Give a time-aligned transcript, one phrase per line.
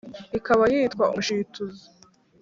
[0.37, 1.85] ikaba yitwa mushituzi,